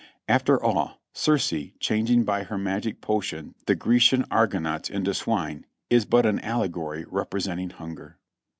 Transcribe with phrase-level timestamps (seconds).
[0.27, 6.25] After all, Circe, changing by her magic potion the Grecian Argonauts into swine, is but
[6.25, 8.17] an allegory representing hunger.